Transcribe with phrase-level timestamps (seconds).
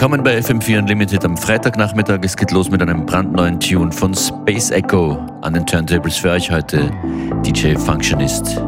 [0.00, 2.20] Willkommen bei FM4 Unlimited am Freitagnachmittag.
[2.22, 5.18] Es geht los mit einem brandneuen Tune von Space Echo.
[5.42, 6.90] An den Turntables für euch heute
[7.44, 8.62] DJ Functionist.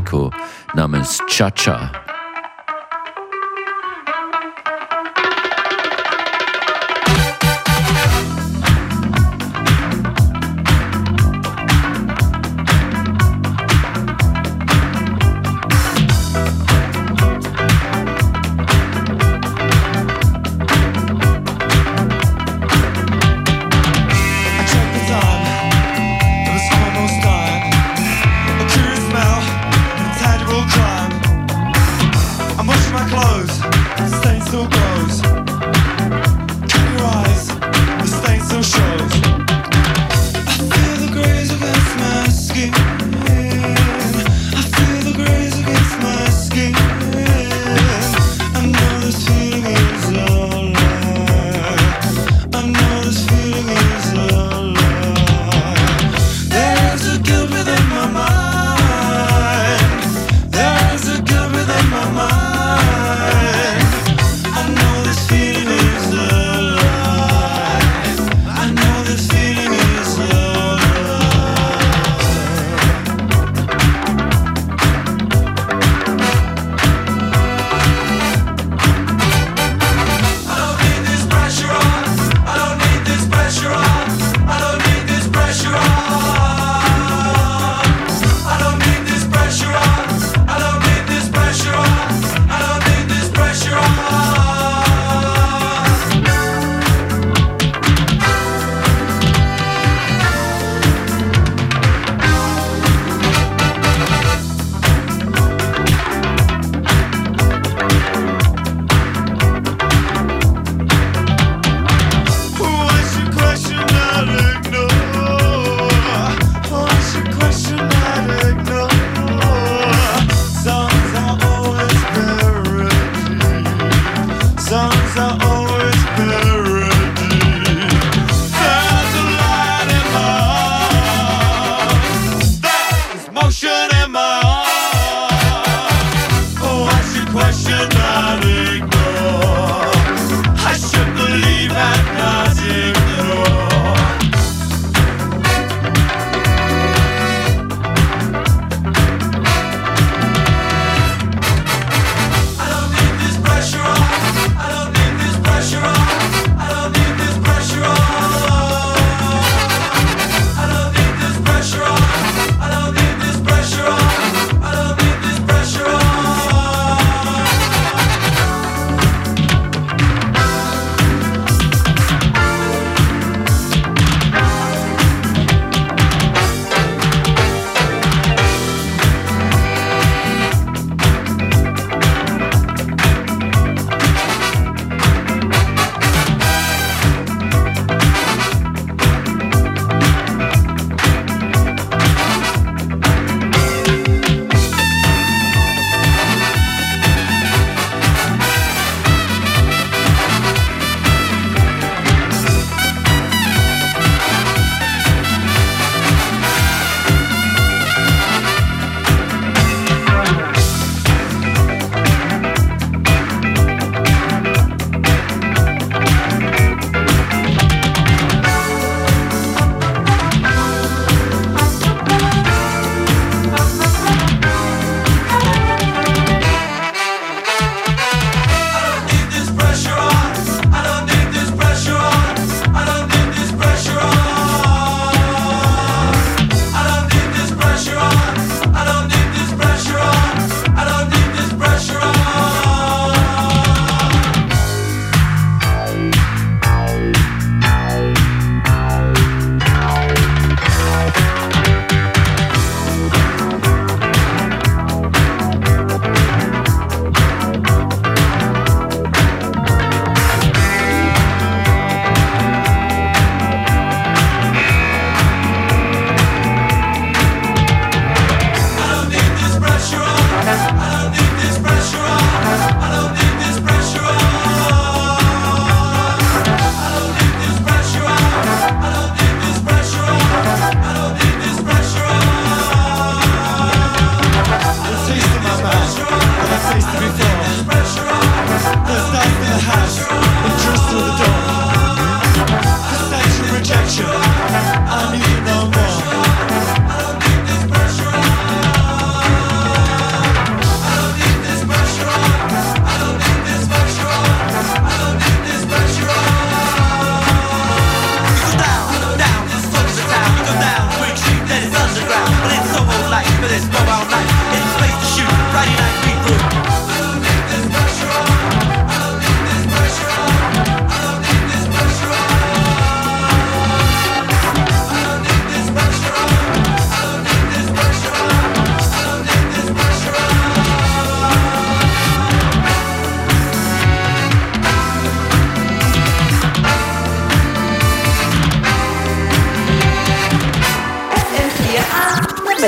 [0.00, 0.30] Echo
[0.74, 2.09] namens Cha-Cha.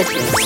[0.04, 0.41] 情。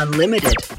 [0.00, 0.77] Unlimited.